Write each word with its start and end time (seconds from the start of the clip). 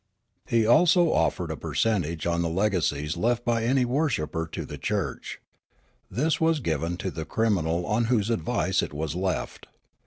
He 0.47 0.65
also 0.65 1.11
offered 1.13 1.51
a 1.51 1.55
percentage 1.55 2.25
on 2.25 2.41
the 2.41 2.49
legacies 2.49 3.15
left 3.15 3.45
by 3.45 3.63
any 3.65 3.85
worshipper 3.85 4.47
to 4.51 4.65
the 4.65 4.79
church; 4.79 5.39
this 6.09 6.41
was 6.41 6.59
given 6.59 6.97
to 6.97 7.11
the 7.11 7.23
criminal 7.23 7.85
on 7.85 8.05
whose 8.05 8.31
advice 8.31 8.81
it 8.81 8.95
was 8.95 9.13
left. 9.13 9.67